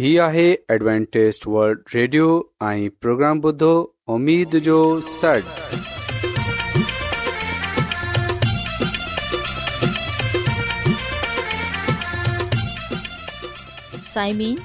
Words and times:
هي 0.00 0.10
آهي 0.26 0.42
ॲಡ್وانٽيست 0.72 1.42
world 1.54 1.88
Radio 1.94 2.26
۽ 2.66 2.84
programme 3.04 3.40
بدو 3.46 3.70
اميد 4.12 4.54
جو 4.68 4.76
سڙ 5.06 5.48
سائمين 14.04 14.56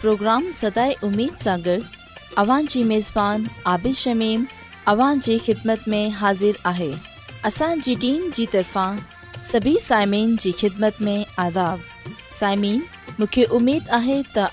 پروگرام 0.00 0.44
صداي 0.60 0.92
اميد 1.10 1.40
سانڳڙ 1.46 1.78
اوان 2.42 2.66
جي 2.74 2.82
ميزبان 2.92 3.46
عبيش 3.74 4.02
شميم 4.08 4.44
اوان 4.94 5.24
جي 5.28 5.38
خدمت 5.48 5.88
۾ 5.96 6.02
حاضر 6.20 6.60
آهي 6.74 6.90
اسان 7.52 7.82
جي 7.88 7.98
ٽيم 8.06 8.30
جي 8.40 8.46
طرفان 8.54 9.02
سڀي 9.50 9.74
سائمين 9.90 10.36
جي 10.46 10.54
خدمت 10.64 11.02
۾ 11.10 11.16
آداب 11.46 12.14
سائمين 12.38 12.86
तुदा 13.18 14.46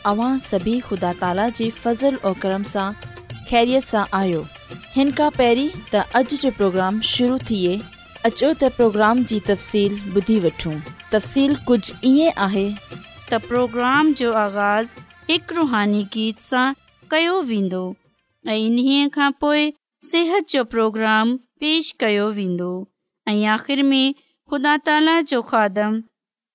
त 2.44 2.86
हिन 4.96 5.10
खां 5.16 5.26
पहिरीं 5.36 6.36
त 6.42 6.50
प्रोग्राम 8.76 9.22
जी 9.32 9.40
तफ़सील 9.50 9.98
ॿुधी 10.20 10.38
वठूं 10.46 10.76
रुहानी 15.58 16.02
गीत 16.16 16.40
सां 16.46 16.64
कयो 17.14 17.34
वेंदो 17.52 17.84
सिहत 20.12 20.48
जो 20.56 20.64
प्रोग्राम 20.76 21.34
पेश 21.64 21.90
कयो 22.06 22.28
वेंदो 22.40 22.72
ताला 24.88 25.18
जो 25.34 25.42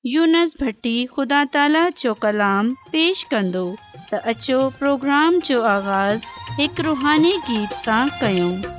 यूनस 0.07 0.53
भट्टी 0.63 0.93
ख़ुदा 1.17 1.43
ताला 1.55 1.83
जो 2.03 2.13
कलाम 2.23 2.73
پیش 2.93 3.23
कंदो 3.33 3.65
त 3.97 4.23
अचो 4.35 4.59
प्रोग्राम 4.81 5.39
जो 5.53 5.61
आगाज़ 5.77 6.27
हिकु 6.61 6.89
रुहानी 6.91 7.33
गीत 7.51 7.81
सां 7.87 8.01
कयूं 8.23 8.79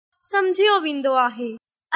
सम्झियो 0.31 0.77
वेंदो 0.79 1.11
आहे 1.27 1.47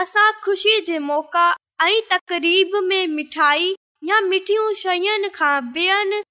असां 0.02 0.30
ख़ुशी 0.44 0.80
जे 0.86 0.98
मौक़ा 1.00 1.48
ऐं 1.88 2.00
तकरीब 2.12 2.76
में 2.84 3.06
मिठाई 3.08 3.74
या 4.10 4.20
मिठियूं 4.22 4.74
शयुनि 4.80 5.30
खां 5.34 5.56
ॿियनि 5.76 6.22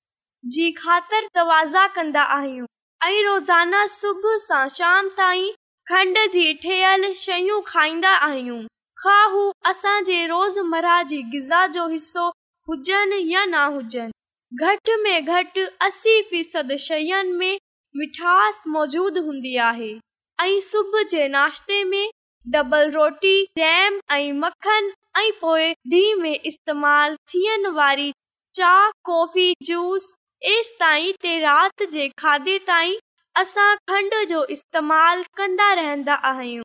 जी 0.56 0.70
ख़ातिर 0.80 1.28
तवाज़ा 1.38 1.86
कंदा 1.94 2.22
आहियूं 2.36 2.66
ऐं 3.08 3.22
रोज़ाना 3.28 3.86
सुबुह 3.94 4.36
सां 4.48 4.66
शाम 4.76 5.08
ताईं 5.20 5.48
खंड 5.88 6.18
जी 6.36 6.46
ठहियलु 6.64 7.12
शयूं 7.24 7.60
खाईंदा 7.72 8.12
आहियूं 8.28 8.60
खां 9.04 9.22
हू 9.32 9.44
असांजे 9.72 10.20
रोज़मरह 10.36 11.02
जी 11.12 11.22
गिज़ा 11.32 11.66
जो 11.78 11.88
हिसो 11.96 12.28
हुजनि 12.68 13.22
या 13.32 13.44
न 13.44 13.64
हुजनि 13.74 14.66
घटि 14.66 14.96
में 15.04 15.24
घटि 15.38 15.66
असी 15.88 16.20
फ़ीसदी 16.30 16.78
शयुनि 16.88 17.34
में 17.42 17.56
मिठास 18.00 18.62
मौजूदु 18.76 19.20
हूंदी 19.30 19.56
आहे 19.72 19.94
ऐं 20.42 20.58
सुबुह 20.60 21.02
जे 21.10 21.26
नाश्ते 21.28 21.82
में 21.84 22.08
डबल 22.54 22.90
रोटी 22.90 23.42
जैम 23.58 23.98
ऐं 24.12 24.32
मखन 24.40 24.90
ऐं 25.18 25.30
पोएं 25.40 25.72
ॾींहं 25.92 26.20
में 26.22 26.34
इस्तेमालु 26.38 27.16
थियण 27.34 27.66
वारी 27.76 28.12
चाह 28.58 28.90
कॉफी 29.08 29.54
जूस 29.68 30.12
एसि 30.54 30.76
ताईं 30.80 31.12
ते 31.22 31.38
राति 31.40 31.86
जे 31.94 32.08
खाधे 32.18 32.58
ताईं 32.66 32.96
असां 33.42 33.74
खंड 33.90 34.14
जो 34.30 34.44
इस्तेमालु 34.56 35.22
कंदा 35.36 35.72
रहंदा 35.80 36.14
आहियूं 36.32 36.62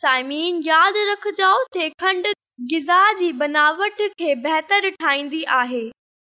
साइमीन 0.00 0.60
यादि 0.66 1.04
रखजो 1.10 1.54
ते 1.74 1.88
खंडु 2.00 2.32
ग़ज़ा 2.74 3.02
जी 3.18 3.32
बनावट 3.44 4.00
खे 4.18 4.34
बहितरु 4.42 4.90
ठाहींदी 5.00 5.42
आहे 5.60 5.82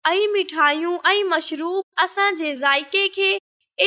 ऐं 0.10 0.28
मिठायूं 0.34 0.98
ऐं 1.12 1.24
मशरू 1.36 1.72
असांजे 2.04 2.56
जाइके 2.66 3.08
खे 3.20 3.34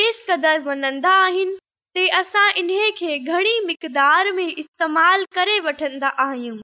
एस 0.05 0.23
क़दुरु 0.29 0.63
वणंदा 0.69 1.09
आहिनि 1.25 1.57
ते 1.95 2.05
असां 2.19 2.49
खे 2.97 3.17
घणी 3.17 3.59
मक़दार 3.65 4.31
में 4.35 4.47
इस्तेमाल 4.47 5.23
करे 5.35 5.59
वठंदा 5.65 6.07
आहियूं 6.25 6.55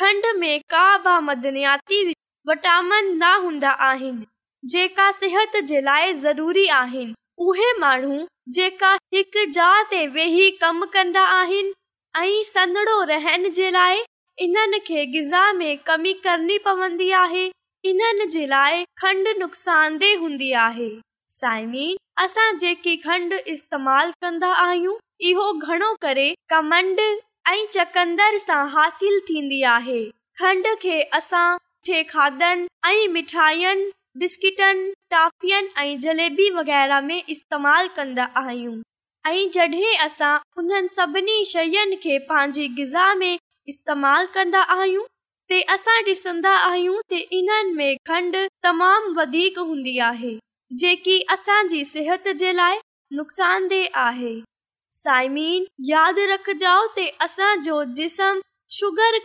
खंड 0.00 0.26
में 0.38 0.60
का 0.74 0.84
बि 1.06 1.16
मदनियाती 1.24 2.04
विटामिन 2.06 3.10
न 3.22 3.32
हूंदा 3.44 3.68
आहिनि 3.88 4.24
जेका 4.74 5.10
सिहत 5.18 5.56
जे 5.70 5.80
लाइ 5.88 6.12
ज़रूरी 6.22 6.66
आहिनि 6.82 7.14
उहे 7.48 7.72
माण्हू 7.80 8.24
जेका 8.58 8.92
हिकु 9.14 9.44
जा 9.58 9.68
ते 9.90 10.06
वेही 10.14 10.50
कंदा 10.64 11.24
आहिनि 11.40 11.72
ऐं 12.20 12.42
सन्हड़ो 12.52 13.02
रहण 13.12 13.48
जे 13.60 13.70
लाइ 13.78 14.02
इन्हनि 14.46 14.78
खे 14.86 15.04
गिज़ा 15.16 15.44
में 15.60 15.76
कमी 15.90 16.12
करणी 16.24 16.58
पवंदी 16.70 17.10
आहे 17.24 17.44
इन्हनि 17.92 18.26
जे 18.36 18.46
लाइ 18.56 18.84
खंडु 19.02 19.38
नुक़सानदेह 19.40 20.18
हूंदी 20.20 20.50
आहे 20.66 20.90
साइमीन 21.30 21.96
असां 22.24 22.56
जेकी 22.58 22.94
खंड 23.04 23.32
इस्तेमाल 23.46 24.10
कंदा 24.22 24.48
आहियूं 24.66 24.94
इहो 25.30 25.50
घणो 25.52 25.92
करे 26.02 26.26
कमंड 26.50 27.00
ऐं 27.48 27.64
चकंदर 27.74 28.36
सां 28.44 28.62
हासिल 28.74 29.18
थींदी 29.28 29.62
आहे 29.76 30.00
खंड 30.40 30.66
खे 30.82 31.00
असां 31.18 31.46
थे 31.88 32.02
खाधनि 32.12 32.66
ऐं 32.88 33.08
मिठाइयुनि 33.12 33.90
बिस्किटनि 34.22 34.90
टाफियुनि 35.10 35.68
ऐं 35.82 36.00
जलेबी 36.06 36.48
वग़ैरह 36.54 37.00
में 37.10 37.22
इस्तेमाल 37.36 37.88
कंदा 37.96 38.24
आहियूं 38.44 38.78
ऐं 39.34 39.48
जॾहिं 39.58 39.96
असां 40.06 40.34
उन्हनि 40.62 40.88
सभिनी 40.96 41.44
शयुनि 41.52 41.96
खे 42.04 42.18
पंहिंजी 42.32 42.68
गिज़ा 42.80 43.14
में 43.24 43.32
इस्तेमाल 43.68 44.26
कंदा 44.34 44.60
आहियूं 44.80 45.04
ते 45.48 45.60
असां 45.76 46.02
ॾिसंदा 46.10 46.56
आहियूं 46.70 46.98
त 47.10 47.24
इन्हनि 47.42 47.72
में 47.80 47.96
खंडु 48.10 48.46
तमामु 48.68 49.14
वधीक 49.20 49.58
हूंदी 49.68 49.98
आहे 50.10 50.36
सेहतान 50.76 51.68
देह 51.68 52.10
आहे 53.94 54.30
मौजूदु 55.34 58.08
शुगर 58.74 59.16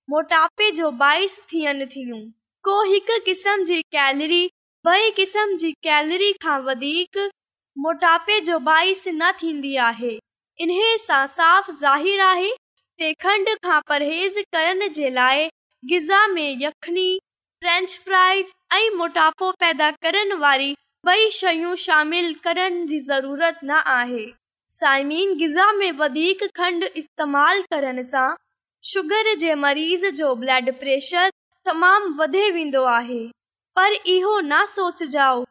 मोटापे 0.09 0.67
जो 8.41 8.59
बाहिस 8.59 9.01
न 9.07 9.31
थींदी 9.41 9.73
आहे 9.89 10.11
इन 10.59 10.69
सां 11.07 11.49
परहेज़ 13.89 14.39
करण 14.53 14.79
जे 14.99 15.09
लाइ 15.19 15.43
गिज़ा 15.89 16.19
में 16.27 16.49
यखनी 16.63 17.09
फ्रेंच 17.63 17.91
फ्राइज़ 18.03 18.47
ऐं 18.75 18.87
मोटापो 18.97 19.49
पैदा 19.59 19.89
करण 20.01 20.35
वारी 20.39 20.69
ॿई 21.05 21.29
शयूं 21.31 21.75
शामिलु 21.77 22.33
करण 22.43 22.85
जी 22.87 22.97
ज़रूरत 22.99 23.59
न 23.63 23.71
आहे 23.95 24.25
साइमिन 24.75 25.35
गिज़ा 25.37 25.71
में 25.73 25.97
खंडु 26.59 26.85
इस्तेमालु 27.01 27.63
करण 27.73 28.01
सां 28.11 28.29
शुगर 28.91 29.33
जे 29.43 29.55
मरीज़ 29.65 30.05
जो 30.19 30.33
ब्लड 30.41 30.71
प्रेशर 30.79 31.29
तमामु 31.69 32.13
वधी 32.21 32.49
वेंदो 32.57 32.83
आहे 32.93 33.19
पर 33.75 33.91
इहो 34.15 34.39
न 34.39 34.63
सोचजाओ 34.73 35.43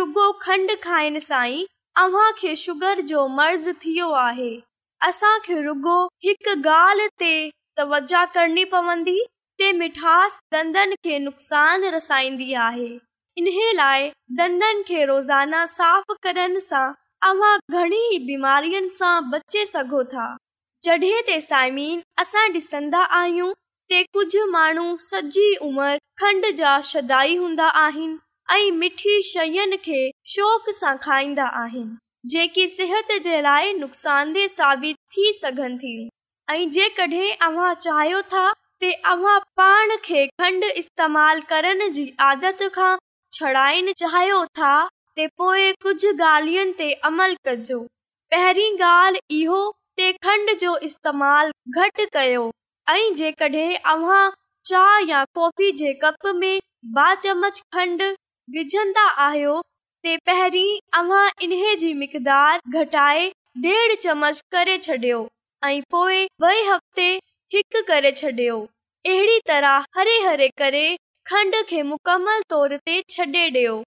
रुॻो 0.00 0.30
खंडु 0.46 0.76
खाइण 0.88 1.18
सां 1.28 1.44
ई 1.58 1.66
अव्हांखे 2.04 2.56
शुगर 2.64 3.00
जो 3.12 3.26
मर्ज़ 3.36 3.70
थियो 3.84 4.08
आहे 4.26 4.52
असांखे 5.08 5.60
रुॻो 5.68 5.98
हिकु 6.28 6.54
ॻाल्हि 6.78 7.08
ते 7.24 7.34
तवज 7.76 8.14
करणी 8.34 8.64
पवंदी 8.76 9.18
ते 9.58 9.72
मिठास 9.84 10.38
धंदनि 10.54 10.96
खे 11.04 11.18
नुक़सान 11.30 11.84
रसाईंदी 11.94 12.52
आहे 12.68 12.88
इन 13.38 13.46
लाइ 13.76 14.08
दंदनि 14.38 14.82
खे 14.88 15.04
रोज़ाना 15.04 15.64
साफ़ 15.66 16.12
करण 16.22 16.58
सां 16.60 16.84
अवां 17.28 17.56
घणी 17.80 18.18
बीमारियुनि 18.26 18.88
सां 18.98 19.14
बचे 19.30 19.64
सघो 19.66 20.02
था 20.12 20.26
जॾहिं 20.84 21.22
ते 21.26 21.38
साइमीन 21.40 22.02
असां 22.22 22.44
ॾिसंदा 22.56 23.00
आहियूं 23.20 23.52
ते 23.90 24.02
कुझु 24.18 24.44
माण्हू 24.50 24.86
सॼी 25.06 25.48
उमिरि 25.68 25.98
खंड 26.22 26.46
जा 26.60 26.80
शदाई 26.90 27.36
हूंदा 27.42 27.66
आहिनि 27.84 28.16
ऐं 28.56 28.70
मिठी 28.84 29.20
शयुनि 29.32 29.76
खे 29.86 30.02
शौक़ 30.34 30.70
सां 30.80 30.94
खाईंदा 31.06 31.44
आहिनि 31.62 31.96
जेकी 32.36 32.66
सिहत 32.78 33.12
जे 33.24 33.40
लाइ 33.48 33.72
नुक़सानदेह 33.78 34.46
साबित 34.58 34.96
थी 35.16 35.32
सघनि 35.40 35.76
थियूं 35.82 36.10
ऐं 36.56 36.70
जेकॾहिं 36.78 37.30
अव्हां 37.48 37.74
चाहियो 37.88 38.22
था 38.34 38.44
त 38.82 38.92
अव्हां 39.14 39.38
पाण 39.62 39.96
खे 40.04 40.26
खंड 40.40 40.64
इस्तेमालु 40.84 41.42
करण 41.50 41.88
जी 41.98 42.06
आदत 42.30 42.62
खां 42.78 42.92
છડાયن 43.34 43.88
چاہયો 44.00 44.38
થા 44.58 44.82
તે 45.18 45.22
પોયે 45.40 45.70
કુછ 45.86 46.04
ગાલિયન 46.20 46.70
તે 46.80 46.86
અમલ 47.10 47.32
કરજો 47.46 47.78
પહેરી 48.34 48.72
ગાલ 48.82 49.14
ઈહો 49.38 49.60
તે 50.00 50.06
ખંડ 50.26 50.48
જો 50.64 50.74
استعمال 50.94 51.50
ઘટ 51.76 51.98
કયો 52.16 52.44
અઈ 52.94 53.06
જે 53.22 53.28
કઢે 53.40 53.64
આવા 53.90 54.24
ચા 54.72 54.94
يا 55.14 55.18
કોફી 55.38 55.72
જે 55.82 55.88
કપ 56.02 56.22
મે 56.42 56.52
બા 56.98 57.10
ચમચ 57.26 57.56
ખંડ 57.76 58.02
વિજનતા 58.56 59.08
આયો 59.26 59.56
તે 60.08 60.16
પહેરી 60.30 60.72
આવા 61.02 61.26
ઇનેજી 61.48 61.94
મિકદાર 62.02 62.60
ઘટાએ 62.76 63.26
1.5 63.68 64.02
ચમચ 64.06 64.38
કરે 64.56 64.74
છોડયો 64.88 65.22
અઈ 65.70 65.80
પોયે 65.94 66.22
વહી 66.46 66.62
હફતે 66.70 67.08
1 67.64 67.84
કરે 67.92 68.10
છોડયો 68.22 68.60
એડી 69.16 69.40
તરા 69.50 69.78
હરે 69.98 70.16
હરે 70.28 70.48
કરે 70.62 70.86
मुकमल 71.32 72.42
तौर 72.50 72.76
ते 72.86 73.00
छॾे 73.10 73.44
ॾियो 73.50 73.82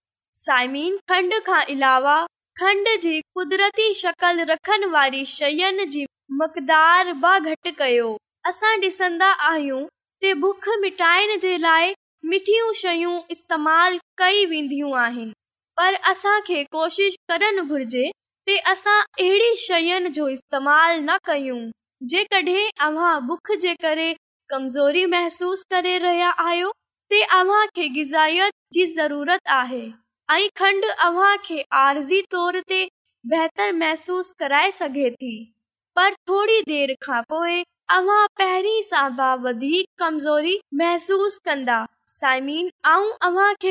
खंड 1.10 1.34
खां 1.46 1.60
इलावा 1.74 2.16
खंड 2.60 2.88
जी 3.02 3.20
क़ुदरती 3.20 3.92
शकल 3.94 4.40
रखण 4.50 4.84
वारी 4.90 5.24
शयुनि 5.32 5.84
जी 5.92 6.04
मक़दार 6.40 7.12
घटि 7.22 7.70
कयो 7.78 8.16
असां 8.46 8.74
ॾिसंदा 8.82 9.28
आहियूं 9.50 9.86
मिठियूं 12.28 12.72
शयूं 12.80 13.16
इस्तेमालु 13.30 13.98
कई 14.18 14.44
वेंदियूं 14.46 14.96
आहिनि 15.00 15.32
पर 15.76 15.94
असांखे 16.10 16.62
कोशिश 16.72 17.14
करणु 17.30 17.62
घुर्जे 17.68 18.10
अहिड़ी 18.72 19.54
शयुनि 19.66 20.08
जो 20.18 20.28
इस्तेमालु 20.28 21.00
न 21.02 21.18
कयूं 21.26 21.60
जेकॾहिं 22.14 24.12
कमज़ोरी 24.50 25.04
महसूस 25.16 25.62
करे 25.70 25.96
रहिया 26.06 26.28
आहियो 26.44 26.72
ऐं 27.10 27.68
खंडी 30.56 32.20
तोर 32.32 32.58
ते 32.72 32.80
महसूस 33.72 34.32
कराए 34.38 34.70
सघे 34.80 35.08
थी 35.10 35.32
पर 35.98 36.14
थोरी 36.28 36.60
पोइ 37.32 37.62
अधी 37.96 39.82
कमज़ोरी 39.98 40.58
महसूस 40.82 41.38
कंदा 41.48 41.84
साइमीन 42.18 42.70
ऐं 42.86 43.70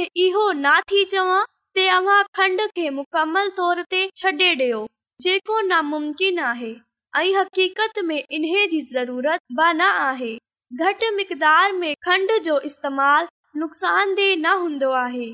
मुकमल 2.95 3.49
तोर 3.61 3.81
ते 3.91 4.05
छॾे 4.17 4.31
डि॒यो 4.55 4.85
जेको 5.21 5.61
नामुमकिन 5.67 6.39
आहे 6.51 6.73
ऐं 7.17 7.33
हक़ीक़त 7.39 7.99
में 8.09 8.19
इन्हे 8.23 8.65
जी 8.73 8.79
ज़रूरत 8.91 9.39
बि 9.59 9.73
न 9.73 9.91
आहे 10.09 10.37
घटि 10.73 11.09
मक़दार 11.15 11.71
में 11.73 11.93
खंडु 12.03 12.37
जो 12.43 12.59
इस्तेमालु 12.67 13.59
नुक़सानु 13.59 14.15
देह 14.15 14.35
न 14.37 14.45
हूंदो 14.61 14.89
आहे 15.01 15.27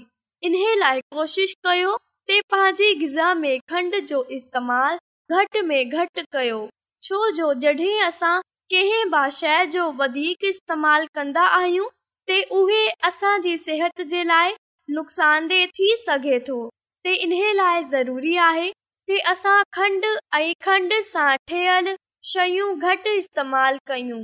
इन 0.47 0.53
लाइ 0.79 0.99
कोशिश 1.13 1.53
कयो 1.65 1.95
ते 2.27 2.39
पंहिंजी 2.51 2.93
गिज़ा 2.99 3.33
में 3.35 3.57
खंड 3.69 3.95
जो 4.07 4.23
इस्तेमालु 4.35 5.35
घटि 5.39 5.61
में 5.69 5.89
घटि 5.89 6.21
कयो 6.33 6.59
छो 7.03 7.29
जो 7.37 7.53
जॾहिं 7.65 8.01
असां 8.09 8.37
कंहिं 8.73 9.03
बि 9.13 9.31
शइ 9.39 9.65
जो 9.75 9.89
वधीक 10.03 10.43
इस्तेमालु 10.49 11.07
कंदा 11.15 11.45
आहियूं 11.59 11.87
त 12.29 12.41
उहे 12.59 12.81
असांजी 13.09 13.55
सिहत 13.65 14.01
जे 14.13 14.23
लाइ 14.33 14.53
नुक़सान 14.97 15.47
देह 15.53 15.65
थी 15.79 15.87
सघे 16.05 16.39
थो 16.49 16.59
ज़रूरी 17.07 18.35
आहे 18.49 18.71
खंडु 19.79 20.13
ऐं 20.39 20.53
खंड 20.65 20.93
सां 21.11 21.35
ठहियल 21.47 21.93
शयूं 22.33 22.69
घटि 22.85 23.15
इस्तेमालु 23.23 23.79
कयूं 23.93 24.23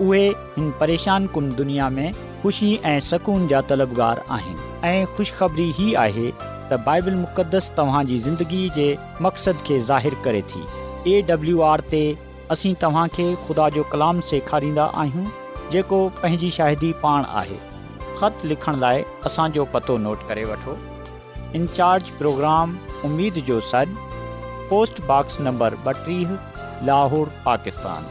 उहे 0.00 0.26
हिन 0.56 0.70
परेशान 0.80 1.26
कुन 1.34 1.54
दुनिया 1.54 1.88
में 1.90 2.12
ख़ुशी 2.42 2.74
ऐं 2.84 2.98
सुकून 3.08 3.46
जा 3.48 3.60
तलबगार 3.70 4.24
आहिनि 4.36 4.88
ऐं 4.88 5.04
ख़ुशिखबरी 5.16 5.68
ई 5.80 5.92
आहे 6.02 6.30
त 6.30 6.80
बाइबिल 6.86 7.14
मुक़दस 7.14 7.70
तव्हांजी 7.76 8.18
ज़िंदगी 8.26 8.68
जे 8.76 8.96
मक़सद 9.22 9.56
खे 9.66 9.78
ज़ाहिर 9.90 10.14
करे 10.24 10.42
थी 10.52 10.64
ए 11.14 11.22
डब्लू 11.30 11.60
आर 11.72 11.80
ते 11.92 12.02
असीं 12.50 12.74
तव्हांखे 12.82 13.34
ख़ुदा 13.48 13.68
जो 13.76 13.82
कलाम 13.92 14.20
सेखारींदा 14.30 14.84
आहियूं 15.04 15.26
जेको 15.72 16.00
पंहिंजी 16.22 16.50
शाहिदी 16.58 16.92
पाण 17.02 17.24
आहे 17.42 17.58
ख़त 18.20 18.44
लिखण 18.52 18.78
लाइ 18.80 19.02
असांजो 19.26 19.64
पतो 19.74 19.96
नोट 20.06 20.26
करे 20.28 20.44
वठो 20.52 20.78
इनचार्ज 21.60 22.08
प्रोग्राम 22.18 22.76
उमेद 23.10 23.42
जो 23.50 23.60
सॾु 23.74 24.10
पोस्टबॉक्स 24.70 25.40
नंबर 25.48 25.74
ॿटीह 25.94 26.36
लाहौर 26.86 27.32
पाकिस्तान 27.44 28.10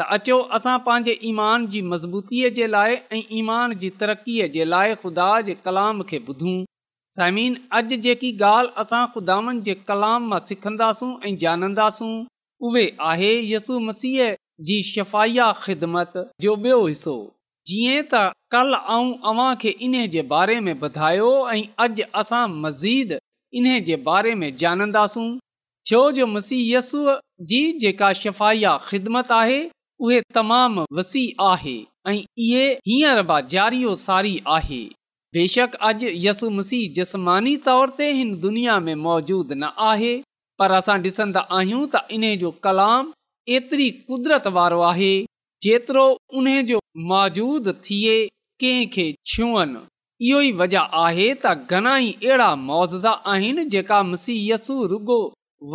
त 0.00 0.04
अचो 0.16 0.36
असां 0.56 0.76
पंहिंजे 0.84 1.14
ईमान 1.30 1.64
जी 1.72 1.80
मज़बूतीअ 1.88 2.48
जे 2.58 2.66
लाइ 2.74 2.94
ईमान 3.38 3.72
जी 3.80 3.88
तरक़ीअ 4.02 4.46
जे 4.54 4.64
लाइ 4.74 4.94
ख़ुदा 5.00 5.24
जे 5.48 5.54
कलाम 5.64 5.98
खे 6.12 6.18
ॿुधूं 6.28 6.54
साइमीन 7.16 7.56
अॼु 7.78 7.96
जेकी 8.06 8.28
ॻाल्हि 8.50 8.72
असां 8.82 9.00
ख़ुदानि 9.16 9.54
जे 9.66 9.74
कलाम 9.90 10.28
मां 10.32 10.38
सिखंदासूं 10.50 11.08
ऐं 11.30 11.32
जाणींदासूं 11.42 12.08
उहे 12.68 12.84
आहे 13.10 13.32
यसु 13.50 13.78
मसीह 13.88 14.22
जी 14.70 14.76
शफ़ाया 14.90 15.48
ख़िदमत 15.64 16.14
जो 16.44 16.54
ॿियो 16.66 16.78
हिसो 16.86 17.14
जीअं 17.72 18.06
त 18.14 18.22
कल्ह 18.56 18.94
ऐं 18.96 19.12
अव्हां 19.32 19.48
खे 19.64 19.72
इन 19.88 19.96
जे 20.16 20.22
बारे 20.32 20.56
में 20.68 20.72
ॿुधायो 20.88 21.28
ऐं 21.56 21.58
अॼु 21.86 22.06
असां 22.22 22.44
मज़ीद 22.64 23.12
इन्हे 23.60 23.76
जे 23.90 24.00
बारे 24.08 24.32
में 24.44 24.48
जानंदासूं 24.64 25.26
छो 25.92 26.00
जो 26.20 26.30
मसीह 26.36 26.80
जी 27.52 27.60
जेका 27.86 28.10
शफ़ाया 28.22 28.74
ख़िदमत 28.88 29.34
आहे 29.40 29.60
उहे 30.04 30.20
तमामु 30.34 30.84
वसी 30.96 31.22
आहे 31.48 31.74
ऐं 32.08 32.14
इहे 32.44 32.64
हींअर 32.88 33.22
बि 33.30 33.40
जारियो 33.54 33.94
सारी 34.02 34.40
आहे 34.56 34.78
बेशक 35.36 35.74
अॼु 35.88 36.12
यसु 36.26 36.48
मसीह 36.58 36.86
जसमानी 36.98 37.56
तौर 37.66 37.90
ते 37.98 38.06
हिन 38.18 38.30
दुनिया 38.44 38.78
में 38.86 38.94
मौजूदु 39.06 39.54
न 39.62 39.68
आहे 39.88 40.12
पर 40.62 40.72
असां 40.78 40.96
ॾिसंदा 41.08 41.40
आहियूं 41.58 41.82
त 41.94 42.02
इन्हे 42.16 42.30
जो 42.44 42.50
कलाम 42.68 43.12
एतिरी 43.58 43.90
कुदरत 44.12 44.46
वारो 44.56 44.80
आहे 44.92 45.12
जेतिरो 45.66 46.06
उन 46.40 46.48
जो 46.72 46.78
मौजूदु 47.12 47.72
थिए 47.88 48.16
कंहिंखे 48.64 49.06
छुअनि 49.34 49.84
इहो 50.28 50.40
ई 50.48 50.56
वजह 50.62 50.98
आहे 51.04 51.28
त 51.44 51.54
घणाई 51.76 52.10
अहिड़ा 52.16 52.48
मुआज़ा 52.66 53.14
आहिनि 53.36 53.64
जेका 53.76 54.02
मसीह 54.14 54.42
यसू 54.54 54.80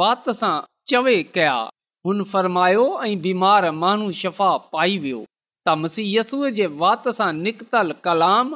वात 0.01 0.29
सां 0.41 0.53
चवे 0.93 1.17
कया 1.37 1.57
हुन 2.05 2.23
फ़र्मायो 2.31 2.83
ऐं 3.03 3.17
बीमार 3.21 3.69
माण्हू 3.83 4.11
शफ़ा 4.21 4.49
पाई 4.73 4.97
वियो 5.03 5.19
त 5.67 5.73
मसीयसूअ 5.83 6.49
जे 6.57 6.65
वात 6.81 7.07
सां 7.19 7.29
निकतल 7.45 7.93
कलाम 8.07 8.49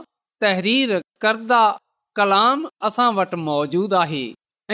तहरीर 0.43 0.91
करदा 1.25 1.61
कलाम 2.19 2.67
असां 2.89 3.07
वटि 3.19 3.37
मौजूदु 3.45 3.95
आहे 4.01 4.21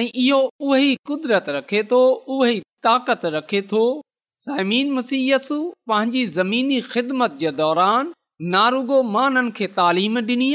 ऐं 0.02 0.06
इहो 0.24 0.40
उहो 0.64 0.80
ई 0.88 1.38
रखे 1.58 1.84
तो 1.94 2.00
उहो 2.36 2.50
ताक़त 2.88 3.24
रखे 3.38 3.62
थो 3.74 3.84
समीन 4.48 4.92
मसयसु 4.98 5.58
पंहिंजी 5.92 6.26
ज़मीनी 6.34 6.80
ख़िदमत 6.96 7.38
जे 7.44 7.52
दौरान 7.62 8.12
नारुगो 8.56 9.00
माननि 9.14 9.52
खे 9.60 9.68
तालीम 9.78 10.20
डि॒नी 10.32 10.50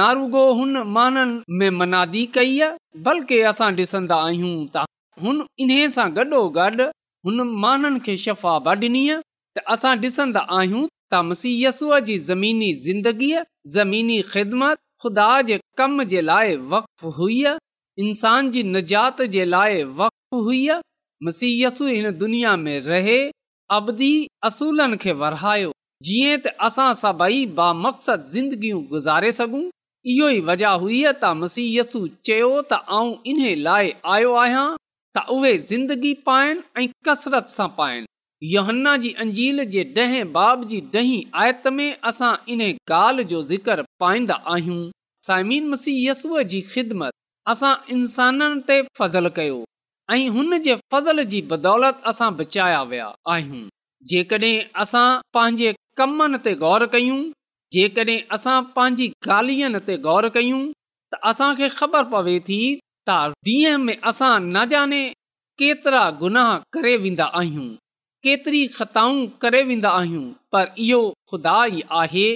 नारुगो 0.00 0.42
हुन 0.62 0.82
माननि 0.96 1.58
में 1.62 1.70
मनादी 1.82 2.24
कई 2.38 2.58
बल्कि 3.06 3.38
असां 3.52 3.70
डि॒सन्दन्दा 3.78 4.20
आहियूं 4.24 4.56
त 4.74 4.84
हुन 5.26 5.40
इन्हे 5.66 5.80
सां 5.98 6.08
गॾोगॾु 6.18 6.90
हुन 7.26 7.40
माननि 7.62 8.00
खे 8.06 8.16
शफ़ा 8.22 8.58
ब 8.66 8.70
ॾिनी 8.70 9.02
त 9.56 9.62
असां 9.74 9.90
डि॒संदा 10.04 10.40
आहियूं 10.58 10.86
त 11.14 11.18
मसीयसूअ 11.30 11.98
जी 12.08 12.16
ज़मीनी 12.30 12.70
ज़िंदगीअ 12.86 13.42
ज़मीनी 13.74 14.16
ख़िदमत 14.32 14.78
ख़ुदा 15.04 15.26
जे 15.50 15.58
कम 15.80 16.02
जे 16.14 16.20
लाइ 16.30 16.56
वक 16.72 16.88
हुई 17.18 17.36
इंसान 18.06 18.50
जी 18.56 18.62
निजात 18.76 19.22
जे 19.36 19.44
लाइ 19.50 19.82
वक 20.00 20.42
हुई 20.48 20.62
मसीयसु 21.28 21.86
हिन 21.92 22.10
दुनिया 22.24 22.56
में 22.64 22.74
रहे 22.90 23.20
अबदी 23.78 24.10
असूलनि 24.50 24.96
खे 25.04 25.12
वरायो 25.22 25.72
जीअं 26.08 26.38
त 26.46 26.54
असां 26.70 26.88
सभेई 27.04 27.40
बामकसद 27.60 28.26
ज़िंदगियूं 28.34 28.82
गुज़ारे 28.94 29.32
सघूं 29.40 29.64
इहो 30.14 30.28
ई 30.36 30.40
वजह 30.50 30.80
हुई 30.86 31.02
त 31.12 31.34
मसीयसु 31.44 32.06
चयो 32.30 32.52
त 32.72 32.86
आऊं 33.00 33.16
इन 33.34 33.44
लाइ 33.68 33.98
आयो 34.16 34.32
आहियां 34.46 34.66
त 35.16 35.24
उहे 35.32 35.56
ज़िंदगी 35.58 36.12
पाइनि 36.26 36.60
ऐं 36.82 36.86
कसरत 37.06 37.48
सां 37.54 37.66
पाइनि 37.78 38.06
योहन्ना 38.52 38.96
जी 39.02 39.10
अंजील 39.24 39.64
जे 39.74 39.82
ॾहें 39.98 40.32
बाब 40.32 40.64
जी 40.70 40.80
ॾहीं 40.96 41.22
आयत 41.42 41.66
में 41.78 41.86
असां 42.10 42.32
इन 42.52 42.60
ॻाल्हि 42.70 43.24
जो 43.32 43.42
ज़िक्र 43.50 43.82
पाईंदा 44.00 44.34
आहियूं 44.54 44.78
साइमीन 45.26 45.68
मसीह 45.70 46.32
जी 46.54 46.60
ख़िदमत 46.74 47.12
असां 47.52 47.74
इंसाननि 47.96 48.60
ते 48.70 48.80
फज़ल 48.98 49.28
कयो 49.38 49.60
ऐं 50.14 50.28
हुन 50.38 50.58
जे 50.66 50.76
फज़ल 50.92 51.22
जी 51.34 51.42
बदौलत 51.50 52.00
असां 52.12 52.30
बचाया 52.36 52.82
विया 52.92 53.12
आहियूं 53.34 53.62
जेकॾहिं 54.10 54.56
असां 54.84 55.06
पंहिंजे 55.36 55.74
कमनि 56.00 56.38
ते 56.46 56.54
ग़ौर 56.64 56.86
कयूं 56.94 57.20
जेकॾहिं 57.76 58.18
असां 58.38 58.56
पंहिंजी 58.78 59.10
ॻाल्हियुनि 59.28 59.80
ते 59.90 59.96
ग़ौरु 60.08 60.30
कयूं 60.38 60.62
त 61.12 61.20
असांखे 61.32 61.68
ख़बर 61.82 62.08
पवे 62.16 62.34
थी 62.48 62.58
त 63.08 63.10
ॾींहं 63.46 63.76
में 63.84 63.96
असां 64.08 64.38
न 64.42 64.64
जाने 64.70 65.02
केतिरा 65.58 66.08
गुनाह 66.20 66.50
करे 66.74 66.96
वेंदा 67.04 67.24
आहियूं 67.38 67.66
केतरी 68.24 68.66
ख़ताऊं 68.76 69.26
करे 69.42 69.62
वेंदा 69.70 69.90
आहियूं 70.00 70.24
पर 70.52 70.64
इहो 70.84 71.00
खुदा 71.30 71.56
ई 71.78 71.82
आहे 72.02 72.28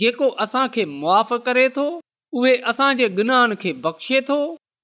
जेको 0.00 0.28
असांखे 0.44 0.84
मुआफ़ 1.00 1.32
करे 1.46 1.68
थो 1.76 1.86
उहे 2.38 2.54
असांजे 2.72 3.08
गुनाहनि 3.18 3.54
खे 3.62 3.72
बख़्शे 3.84 4.20
थो 4.28 4.38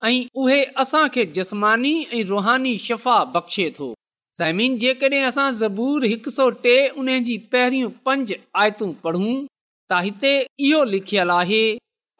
ऐं 0.09 0.15
उहे 0.43 0.61
असांखे 0.83 1.25
खे 1.25 1.31
जस्मानी 1.37 1.95
ऐं 2.17 2.25
रुहानी 2.33 2.77
शफ़ा 2.87 3.19
बख़्शे 3.35 3.69
थो 3.79 3.93
सैमिन 4.39 4.77
जेकॾहिं 4.85 5.23
असां 5.31 5.51
ज़बूर 5.63 6.05
हिकु 6.13 6.31
सौ 6.39 6.49
टे 6.65 6.77
उन 7.03 7.09
जी 7.29 7.37
पहिरियूं 7.53 7.91
पंज 8.09 8.33
आयतूं 8.63 8.93
पढ़ूं 9.05 9.33
त 9.91 10.01
हिते 10.09 10.35
इहो 10.71 10.81
लिखियलु 10.95 11.37
आहे 11.43 11.63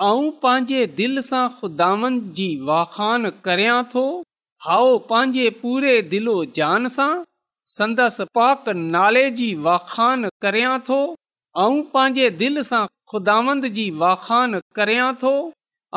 पंहिंजे 0.03 0.81
दिलि 0.97 1.23
सां 1.27 1.45
ख़ुदांदि 1.59 2.17
जी 2.39 2.47
वाखान 2.71 3.29
करियां 3.45 3.77
थो 3.93 4.03
हाओ 4.69 4.91
पंहिंजे 5.13 5.45
पूरे 5.61 5.93
दिलो 6.13 6.35
जान 6.59 6.89
सां 6.97 7.07
संदसि 7.77 8.25
पाक 8.39 8.69
नाले 8.81 9.23
जी 9.39 9.47
वाखान 9.69 10.29
करियां 10.47 10.75
थो 10.89 10.99
ऐं 11.65 11.81
पंहिंजे 11.95 12.29
दिलि 12.43 12.65
सां 12.73 12.83
ख़ुदांद 13.13 13.69
जी 13.79 13.87
वाखा 14.03 14.41
करिया 14.81 15.07
थो 15.25 15.33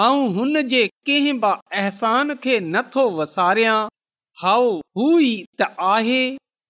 ऐं 0.05 0.29
हुन 0.37 0.61
जे 0.73 0.81
कंहिं 1.09 1.33
बि 1.45 1.53
अहसान 1.81 2.33
खे 2.45 2.59
नथो 2.75 3.05
वसारियां 3.19 3.77
हाओ 4.45 4.69
हू 4.99 5.07
ई 5.19 5.33
त 5.61 5.67
आहे 5.93 6.21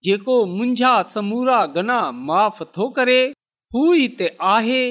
जेको 0.08 0.40
मुंहिंजा 0.56 0.96
समूरा 1.12 1.60
गना 1.78 2.00
माफ़ु 2.32 2.68
थो 2.80 2.90
करे 3.00 3.20
हूई 3.78 4.08
त 4.22 4.32
आहे 4.56 4.82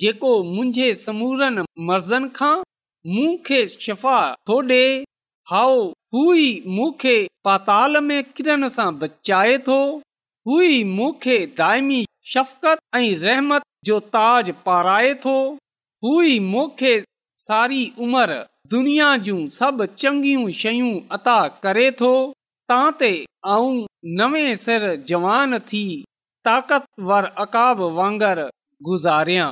जेको 0.00 0.30
मुंहिंजे 0.44 0.86
समूरनि 0.94 1.62
मर्ज़नि 1.86 2.28
खां 2.34 2.56
मूं 3.14 3.30
खे 3.46 3.58
शफ़ा 3.84 4.18
थो 4.48 4.56
ॾे 4.72 4.84
हाओ 5.50 5.76
हूखे 6.14 7.14
पाताल 7.48 8.00
में 8.08 8.22
किरन 8.36 8.68
सां 8.76 8.88
बचाए 9.00 9.56
थोइ 9.68 10.68
मूंखे 10.98 11.38
दाइमी 11.60 11.98
शफ़िकत 12.34 12.82
ऐं 12.98 13.16
रहमत 13.24 13.62
जो 13.88 13.98
ताज 14.16 14.50
पाराए 14.66 15.12
थो 15.24 15.34
मूंखे 16.50 16.94
सारी 17.48 17.82
उमिरि 18.06 18.38
दुनिया 18.76 19.08
जूं 19.28 19.40
सभु 19.58 19.86
चङियूं 20.02 20.48
शयूं 20.62 20.94
अता 21.18 21.38
करे 21.66 21.90
थो 22.02 22.12
ता 22.70 22.80
ते 23.00 23.10
आऊं 23.56 23.74
नवें 24.20 24.54
सिर 24.66 24.84
जवान 25.12 25.58
थी 25.72 25.84
ताक़तवर 26.50 27.30
अकाब 27.46 27.80
वांगुरु 27.98 28.48
गुज़ारियां 28.90 29.50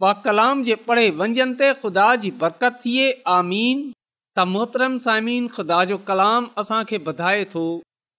पा 0.00 0.12
कलाम 0.24 0.62
जे 0.68 0.74
पढ़े 0.88 1.04
वंजन 1.20 1.52
ते 1.60 1.68
ख़ुदा 1.82 2.06
जी 2.22 2.30
बरकत 2.40 2.80
थिए 2.84 3.04
आमीन 3.34 3.78
त 3.90 4.44
मोहतरम 4.54 4.96
साइमिन 5.04 5.46
ख़ुदा 5.58 5.78
जो 5.90 5.96
कलाम 6.08 6.48
असां 6.62 6.80
खे 6.90 6.98
वधाए 7.06 7.44
थो 7.54 7.62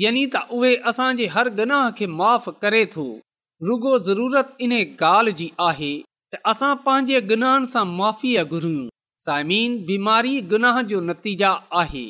यानी 0.00 0.24
त 0.34 0.42
उहे 0.58 0.72
असांजे 0.92 1.26
हर 1.36 1.50
गनाह 1.60 1.84
खे 2.00 2.06
माफ़ 2.22 2.48
करे 2.64 2.80
थो 2.96 3.06
रुगो 3.70 3.94
ज़रूरत 4.08 4.66
इन 4.68 4.74
ॻाल्हि 5.02 5.34
जी 5.42 5.46
आहे 5.68 5.92
त 6.34 6.42
असां 6.54 6.70
पंहिंजे 6.88 7.20
गुनाहनि 7.34 7.72
सां 7.76 7.84
माफ़ीअ 7.92 8.44
घुरियूं 8.46 8.88
साइमिन 9.26 9.76
बीमारी 9.92 10.34
गुनाह 10.54 10.82
जो 10.94 11.04
नतीजा 11.12 11.52
आहे 11.84 12.04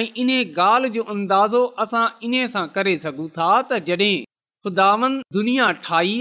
ऐं 0.00 0.02
इन्हे 0.24 0.40
ॻाल्हि 0.66 0.90
जो 0.98 1.06
अंदाज़ो 1.16 1.62
असां 1.86 2.02
इन्हे 2.30 2.42
सां 2.56 2.64
करे 2.78 2.96
सघूं 3.04 3.28
था 3.38 3.52
तॾहिं 3.70 4.12
खुदावन 4.64 5.12
दुनिया 5.32 5.70
ठाही 5.84 6.16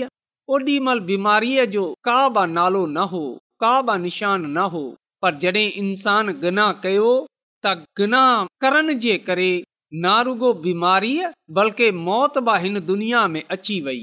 ओॾीमहिल 0.55 0.99
बीमारीअ 1.07 1.65
जो 1.73 1.83
का 2.07 2.19
ब 2.35 2.43
नालो 2.57 2.85
न 2.85 3.07
हो 3.13 3.23
का 3.63 3.71
बा 3.89 3.95
निशान 4.03 4.45
न 4.57 4.63
हो 4.75 4.83
पर 5.21 5.37
जड॒हिं 5.43 5.71
इंसान 5.87 6.31
गिनाह 6.43 6.71
कयो 6.85 7.09
त 7.65 7.73
गनाह 8.01 8.45
करण 8.65 8.93
जे 9.05 9.17
करे 9.29 9.49
नारुगो 10.05 10.51
बीमारीअ 10.67 11.29
बल्कि 11.57 11.91
मौत 12.07 12.37
बि 12.49 12.57
हिन 12.65 12.79
दुनिया 12.93 13.25
में 13.33 13.43
अची 13.57 13.79
वई 13.89 14.01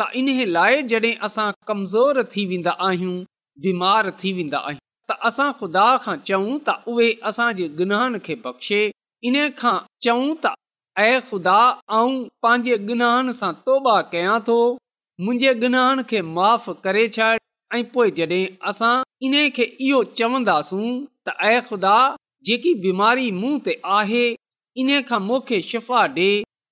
त 0.00 0.02
لائے 0.26 0.44
लाइ 0.58 0.82
जड॒ 0.90 1.12
असां 1.28 1.46
कमज़ोर 1.68 2.22
थी 2.34 2.44
वेंदा 2.52 2.74
आहियूं 2.88 3.16
बीमार 3.64 4.10
थी 4.20 4.32
वेंदा 4.36 4.58
आहियूं 4.68 4.86
त 5.10 5.16
असां 5.30 5.48
ख़ुदा 5.62 5.86
खां 6.04 6.16
चऊं 6.28 6.52
त 6.68 6.78
उहे 6.92 7.08
असांजे 7.30 7.68
गुनाहनि 7.80 8.20
खे 8.28 8.34
बख़्शे 8.44 8.82
इन्हे 9.30 9.48
खां 9.62 9.76
चऊं 10.06 10.28
त 10.44 10.57
ऐं 11.00 11.20
ख़ुदा 11.30 11.58
ऐं 11.96 12.10
पंहिंजे 12.44 12.76
गुनाहनि 12.86 13.32
सां 13.40 13.50
तौबा 13.68 13.92
कयां 14.12 14.38
थो 14.46 14.54
मुंहिंजे 15.26 15.52
गुनाहनि 15.64 16.02
खे 16.12 16.20
माफ़ 16.38 16.64
करे 16.86 17.02
छॾ 17.16 17.26
ऐं 17.76 17.82
पोइ 17.92 18.10
जॾहिं 18.18 18.42
असां 18.70 18.92
इन 19.28 19.36
खे 19.58 19.66
इहो 19.88 20.00
चवंदासूं 20.20 20.86
त 21.28 21.52
ख़ुदा 21.68 21.92
जेकी 22.48 22.72
बीमारी 22.86 23.30
मूं 23.42 23.52
ते 23.68 23.74
आहे 23.98 24.24
इन 24.84 24.90
खां 25.10 25.20
मूंखे 25.28 25.60
शफ़ा 25.68 26.00
ॾे 26.16 26.26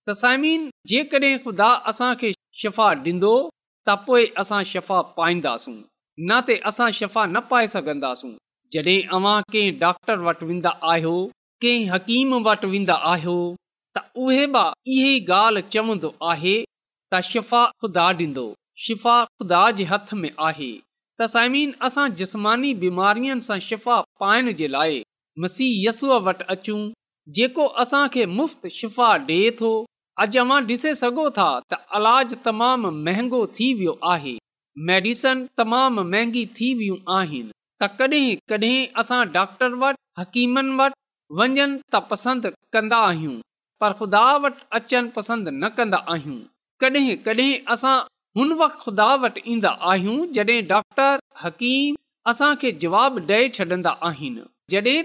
त 0.06 0.16
साइमीन 0.22 0.64
जेकॾहिं 0.94 1.38
ख़ुदा 1.44 1.68
असांखे 1.92 2.30
शफ़ा 2.64 2.86
ॾींदो 3.10 3.32
त 3.50 3.96
पोइ 4.08 4.26
असां 4.44 4.58
शफ़ा 4.72 4.98
पाईंदासूं 5.20 5.76
न 5.76 6.40
त 6.48 6.72
असां 6.72 6.88
शफ़ा 6.98 7.26
न 7.28 7.44
पाए 7.52 7.70
सघंदासूं 7.76 8.32
जॾहिं 8.78 8.96
अव्हां 9.20 9.36
कंहिं 9.56 9.78
डॉक्टर 9.86 10.18
वटि 10.30 10.50
वेंदा 10.50 10.74
आहियो 10.96 11.14
कंहिं 11.66 11.86
हकीम 11.94 12.34
वटि 12.50 12.72
वेंदा 12.74 12.98
आहियो 13.12 13.38
त 13.98 14.02
उहे 14.24 15.60
चवंदो 15.72 16.14
आहे 16.30 16.54
त 16.64 17.20
शिफ़ा 17.28 17.64
ख़ुदा 17.82 18.06
शिफ़ा 18.84 19.14
ख़ुदा 19.24 19.70
जे 19.78 19.84
हथ 19.92 20.12
में 20.20 20.30
आहे 20.48 20.72
जिस्मानी 22.20 22.72
बीमारियुनि 22.82 23.40
सां 23.46 23.58
शिफ़ा 23.68 23.96
पाइण 24.22 24.52
जे 24.60 24.68
लाइ 24.74 24.98
मसीह 25.44 25.78
यस्सूअ 25.88 26.18
वटि 26.26 26.44
अचूं 26.56 26.80
जेको 27.38 27.66
असां 27.84 28.02
खे 28.16 28.26
मुफ़्ति 28.40 28.70
शिफ़ा 28.80 29.08
डे॒ 29.30 29.80
था 31.38 31.48
त 31.72 31.80
इलाज 32.00 32.36
तमाम 32.48 32.86
महांगो 33.08 33.40
थी 33.60 33.72
वियो 33.80 33.98
आहे 34.14 34.34
मेडिसन 34.90 35.46
तमाम 35.62 36.00
महांगी 36.12 36.44
थी 36.60 36.70
वियूं 36.82 37.00
आहिनि 37.20 37.50
त 37.82 37.90
कॾहिं 38.02 38.28
कॾहिं 38.54 38.76
असां 39.04 39.22
डॉक्टर 39.38 39.74
वटि 39.84 40.02
हकीमनि 40.20 40.78
वटि 40.82 41.02
वञनि 41.40 41.66
त 41.94 42.06
पसंदि 42.12 42.52
कंदा 42.74 42.98
आहियूं 43.10 43.36
पर 43.80 43.92
ख़ुदा 43.98 44.24
वटि 44.42 44.62
अचनि 44.76 45.08
पसंद 45.16 45.48
न 45.52 45.68
कंदा 45.78 45.98
आहियूं 46.12 46.46
ख़ुदा 48.82 49.14
डे 53.30 53.38
छॾंदा 53.56 53.90
आहिनि 54.08 55.04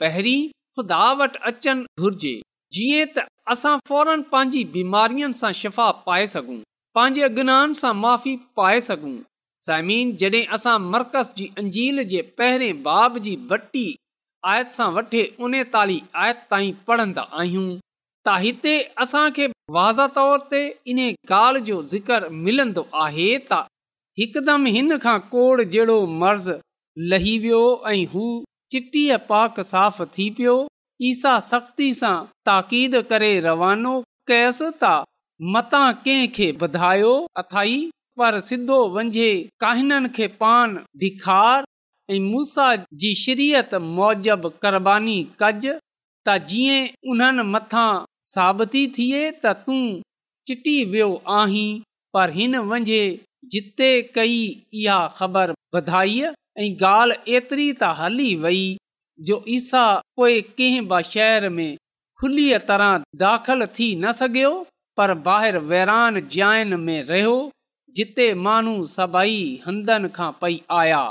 पहिरीं 0.00 0.40
ख़ुदा 0.76 1.02
वटि 1.20 1.42
अचनि 1.52 1.86
घुर्जे 2.00 2.36
जीअं 2.78 3.06
त 3.14 3.28
असां 3.56 3.76
फौरन 3.90 4.22
पंहिंजी 4.34 4.62
बीमारियुनि 4.78 5.40
सां 5.44 5.52
शिफ़ा 5.62 5.88
पाए 6.08 6.26
सघूं 6.34 6.60
पंहिंजे 6.98 7.22
अगनाउनि 7.30 7.80
सां 7.84 7.94
माफ़ी 8.04 8.34
पाए 8.60 8.78
सघूं 8.90 9.14
साइमी 9.70 9.98
जॾहिं 10.24 10.44
असां 10.58 10.78
मर्कज़ 10.92 11.34
जी 11.40 11.50
अंजील 11.64 12.04
जे 12.14 12.22
पहिरें 12.42 12.82
बाब 12.90 13.18
जी 13.28 13.34
भी 13.52 13.84
आयत 14.50 14.70
सां 14.74 14.86
वठ 14.94 15.12
उनेतालीह 15.46 16.22
आयत 16.24 16.38
ताईं 16.52 16.72
पढ़ंदा 16.88 17.22
आहियूं 17.40 17.66
त 18.26 18.36
हिते 18.44 18.72
असांखे 19.04 19.46
वाज़ 19.76 20.00
तौर 20.16 20.42
ते 20.54 20.62
इन 20.94 21.00
ॻाल्हि 21.10 21.62
जो 21.68 21.76
ज़िक्र 21.92 22.28
मिलंदो 22.46 22.84
आहे 23.04 23.26
त 23.50 23.60
हिकदमि 24.20 24.70
हिन 24.78 24.96
खां 25.04 25.18
कोड़ 25.34 25.60
जहिड़ो 25.62 25.98
मर्ज़ 26.22 26.50
लही 27.12 27.36
वियो 27.46 27.62
ऐं 27.92 28.02
हू 28.14 28.24
चिटीअ 28.74 29.18
पाक 29.30 29.60
साफ़ 29.72 30.02
थी 30.18 30.28
पियो 30.40 30.56
ईसा 31.10 31.38
सख़्ती 31.50 31.92
सां 32.00 32.14
ताक़ीद 32.50 33.00
करे 33.12 33.30
रवानो 33.48 33.94
कयसि 34.32 34.70
त 34.84 34.92
मता 35.54 35.84
कंहिंखे 36.04 36.52
ॿधायो 36.68 37.14
अथाई 37.44 37.78
पर 38.20 38.38
सिधो 38.50 38.78
वंझे 38.98 39.30
काहिननि 39.64 40.08
खे 40.18 40.26
पान 40.42 40.76
ॾिखारु 41.08 41.70
ऐं 42.12 42.20
मूसा 42.20 42.66
जी 43.02 43.14
शिरियत 43.22 43.74
موجب 43.96 44.42
क़बानी 44.64 45.18
कज 45.42 45.66
त 45.68 46.38
जीअं 46.48 46.88
उन्हनि 47.12 47.42
मथां 47.52 47.90
साबितु 48.30 48.82
थिए 48.96 49.20
त 49.30 49.54
तूं 49.68 50.00
चिटी 50.50 50.74
वियो 50.94 51.08
आहीं 51.36 51.70
पर 52.16 52.30
हिन 52.38 52.56
वंझे 52.72 53.00
जिते 53.54 53.90
कई 54.16 54.36
इहा 54.48 54.98
ख़बर 55.20 55.54
ॿधाई 55.80 56.18
ऐं 56.24 56.68
ॻाल्हि 56.82 57.36
एतिरी 57.36 57.68
त 57.80 57.90
हली 58.02 58.28
वई 58.44 58.64
जो 59.28 59.40
ईसा 59.56 59.84
पोइ 60.20 60.40
कंहिं 60.60 60.84
बि 60.92 61.02
शहर 61.12 61.48
में 61.56 61.70
खुलीअ 62.22 62.58
तरह 62.70 62.92
दाख़िल 63.24 63.66
थी 63.78 63.88
न 64.02 64.12
सघियो 64.22 64.52
पर 65.00 65.16
ॿाहिरि 65.36 65.64
वेरान 65.74 66.20
जाइन 66.38 66.80
में 66.86 66.98
रहियो 67.14 67.36
जिते 68.00 68.28
माण्हू 68.48 68.76
सभई 68.98 69.42
हंदनि 69.68 70.08
खां 70.20 70.30
पेई 70.44 70.62
आया 70.82 71.02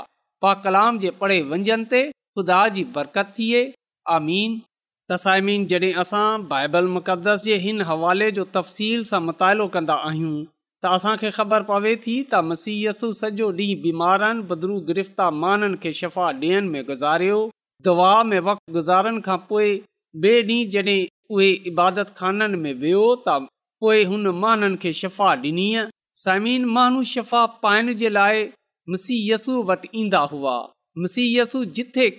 पा 0.44 0.52
कलाम 0.66 0.98
जे 1.04 1.10
पढ़े 1.22 1.74
ते 1.92 1.98
ख़ुदा 2.14 2.58
जी 2.76 2.82
बरकत 2.94 3.32
थिए 3.38 3.60
आमीन 4.16 4.54
तसाइमीन 5.12 5.66
साइमीन 5.72 5.90
असां 6.02 6.26
बाइबल 6.52 6.88
मुक़दस 6.94 7.44
जे 7.48 7.56
हिन 7.66 7.82
हवाले 7.90 8.30
जो 8.38 8.44
तफ़सील 8.56 9.04
सां 9.10 9.20
मुतालो 9.26 9.66
कंदा 9.76 9.96
आहियूं 10.10 10.32
त 10.34 10.94
असांखे 10.98 11.30
ख़बर 11.38 11.66
पवे 11.70 11.92
थी 12.06 12.14
त 12.14 12.40
मसीयसु 12.50 13.10
सॼो 13.20 13.50
ॾींहुं 13.58 13.82
बीमारनि 13.84 14.46
बदरू 14.52 14.78
गिरफ़्तार 14.90 15.36
माननि 15.42 15.80
खे 15.84 15.92
शफ़ा 16.00 16.28
ॾियनि 16.44 16.72
में 16.76 16.80
गुज़ारियो 16.90 17.38
दवा 17.88 18.10
में 18.30 18.38
वक़्तु 18.48 18.74
गुज़ारण 18.78 19.20
खां 19.28 19.36
पोइ 19.52 19.68
ॿिए 20.24 20.40
ॾींहुं 20.48 20.72
जॾहिं 20.76 20.98
उहे 21.36 21.50
इबादत 21.72 22.10
खाननि 22.22 22.60
में 22.64 22.72
वियो 22.86 23.04
त 23.28 23.36
पोइ 23.86 24.02
हुन 24.14 24.34
माननि 24.46 24.82
खे 24.86 24.92
शफ़ा 25.02 25.30
ॾिनी 25.46 25.68
साइम 26.24 26.74
महानू 26.78 27.04
शफ़ा 27.16 27.44
पाइण 27.66 27.94
जे 28.04 28.12
लाइ 28.18 28.42
सीयसू 29.04 29.54
वटि 29.68 29.88
ईंदा 30.00 30.18
हुआ 30.32 30.54
मसीयस 31.02 31.52
जिथे 31.76 32.10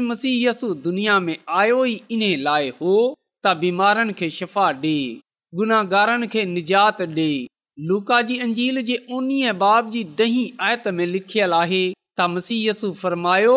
मसीयसू 0.00 0.72
दुनिया 0.86 1.18
में 1.26 1.36
आयो 1.60 1.84
ई 1.84 2.00
इन 2.14 2.22
लाइ 2.46 2.68
हो 2.80 2.94
त 3.44 3.54
बीमारनि 3.60 4.12
खे 4.18 4.28
शफ़ा 4.30 4.64
ॾे 4.82 4.96
गुनाहगारनि 5.60 6.26
खे 6.34 6.44
निजातुका 6.56 8.20
जी 8.30 8.36
अंजील 8.46 8.80
जे 8.90 8.96
ओनीअ 9.18 9.52
बाब 9.62 9.90
जी 9.94 10.02
ॾही 10.20 10.44
आयत 10.68 10.88
में 10.98 11.06
लिखियल 11.14 11.52
आहे 11.62 11.82
त 12.18 12.28
मसीयसु 12.34 12.92
फरमायो 13.04 13.56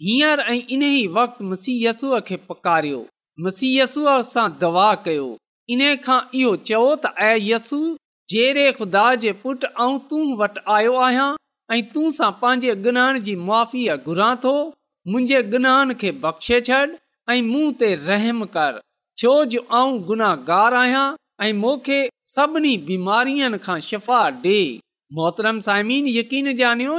इन 0.00 0.82
ई 0.82 1.06
वक़्तु 1.16 1.72
यसूअस 3.62 4.34
दवा 4.60 4.94
कयो 5.06 5.36
इन 5.70 5.80
खां 6.04 6.20
इहो 6.40 6.54
चयो 6.70 6.90
वटि 10.40 10.60
आयो 10.76 10.94
आहियां 11.06 12.30
पंहिंजे 12.42 12.74
गुनहान 12.86 13.22
जी 13.28 13.36
माफ़ी 13.48 13.88
घुरा 13.96 14.34
थो 14.44 14.54
मुंहिंजे 15.08 15.42
गुनाहन 15.54 15.94
खे 16.02 16.10
बख़्शे 16.24 16.60
छॾ 16.68 16.82
ऐं 17.32 17.42
मूं 17.50 17.72
ते 17.82 17.94
रहम 18.06 18.44
कर 18.56 18.80
छो 19.18 19.32
जो 19.54 19.66
आऊं 19.78 20.00
गुनाहगार 20.12 20.74
आहियां 20.84 22.74
बीमारीअ 22.86 23.56
खां 23.66 23.78
शफ़ा 23.90 24.22
डे 24.44 24.58
मोहतरम 25.18 25.60
सामिन 25.68 26.06
यकीन 26.18 26.54
ॼाणियो 26.62 26.98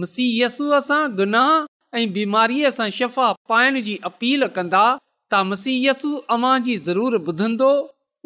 मसीयसूअ 0.00 0.78
सां 0.86 1.02
गुनाह 1.18 1.98
ऐं 1.98 2.08
बीमारीअ 2.14 2.70
सां 2.78 2.86
शफ़ा 2.96 3.26
पाइण 3.52 3.76
जी 3.84 3.94
अपील 4.10 4.46
कंदा 4.56 4.80
त 4.96 5.40
मसीयसू 5.50 6.08
अवां 6.34 6.54
जी 6.66 6.74
ज़रूर 6.86 7.16
ॿुधंदो 7.30 7.68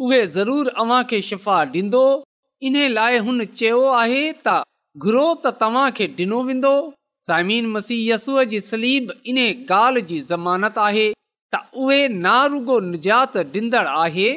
उहे 0.06 0.18
ज़रूर 0.36 0.70
अवां 0.84 1.00
खे 1.12 1.20
शफ़ा 1.26 1.58
ॾींदो 1.76 2.02
इन 2.70 2.78
लाइ 2.94 3.18
हुन 3.28 3.44
चयो 3.60 3.84
आहे 3.98 4.24
त 4.46 4.56
घुरो 5.04 5.24
त 5.28 5.52
तव्हांखे 5.60 6.08
ॾिनो 6.22 6.40
वेंदो 6.48 6.72
साइम 7.28 7.70
मसीयसूअ 7.76 8.44
जी 8.54 8.60
सलीब 8.70 9.14
इन 9.34 9.40
गाल्हि 9.70 10.04
जी 10.10 10.20
ज़मानत 10.32 10.82
आहे 10.86 11.06
त 11.54 11.62
उहे 11.84 12.00
ना 12.26 12.34
रुगो 12.56 12.80
निजात 12.88 13.38
डींदड़ 13.54 13.86
आहे 13.94 14.28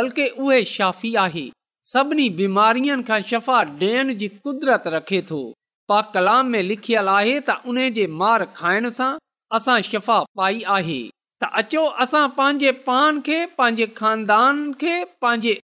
बल्कि 0.00 0.28
उहे 0.46 0.60
शाफ़ी 0.74 1.14
आहे 1.24 1.48
सभिनी 1.94 2.28
बीमारीअ 2.44 3.00
खां 3.12 3.20
शफ़ा 3.34 3.64
ॾियण 3.82 4.14
जी 4.24 4.30
कुदरत 4.46 4.92
रखे 4.98 5.20
थो 5.32 5.42
पा 5.88 6.00
कलाम 6.14 6.46
में 6.54 6.62
लिखियल 6.62 7.08
आहे 7.12 7.38
त 7.48 7.54
उन 7.72 7.78
जे 7.98 8.06
मार 8.20 8.44
खाइण 8.58 8.88
सां 8.98 9.10
असां 9.58 9.78
शफ़ा 9.90 10.18
पाई 10.40 10.60
आहे 10.76 10.98
त 11.40 11.48
अचो 11.62 11.84
असां 12.04 12.24
पंहिंजे 12.36 12.70
पान 12.88 13.20
खे 13.28 13.38
पंहिंजे 13.60 13.86
खानदान 14.00 14.60
खे 14.82 14.92
पंहिंजे 15.24 15.58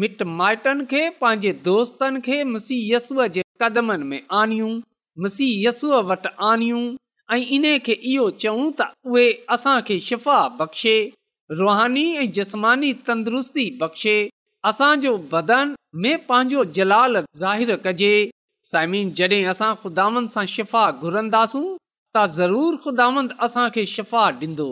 मिट 0.00 0.22
माइटनि 0.38 0.84
खे 0.92 1.02
पंहिंजे 1.24 1.52
दोस्तनि 1.66 2.20
खे 2.28 2.38
मसीह 2.54 2.88
यस्सूअ 2.94 3.26
जे 3.36 3.42
कदमनि 3.64 4.04
में 4.10 4.22
आनियूं 4.40 4.72
मसीह 5.26 5.52
यस्सूअ 5.68 6.00
वटि 6.12 6.32
आनियूं 6.52 6.82
ऐं 7.34 7.38
इन 7.58 7.66
खे 7.88 7.92
इहो 8.14 8.26
चऊं 8.44 8.66
त 8.80 8.88
उहे 9.12 9.26
असांखे 9.58 10.00
शिफ़ा 10.08 10.38
बख़्शे 10.62 10.96
रुहानी 11.62 12.06
ऐं 12.24 12.30
जस्मानी 12.40 12.92
तंदुरुस्ती 13.10 13.68
बख़्शे 13.82 14.16
असांजो 14.72 15.16
बदन 15.36 15.74
में 16.04 16.24
पंहिंजो 16.32 16.64
जलाल 16.80 17.20
ज़ाहिर 17.40 17.76
कजे 17.86 18.12
साइमिन 18.70 19.10
जॾहिं 19.18 19.44
असां 19.50 19.68
ख़ुदांद 19.82 20.28
सां 20.32 20.44
शिफ़ा 20.54 20.80
घुरंदासूं 21.04 21.62
त 22.14 22.24
ज़रूरु 22.38 22.76
ख़ुदावंद 22.86 23.30
असांखे 23.46 23.84
शिफ़ा 23.92 24.24
ॾींदो 24.42 24.66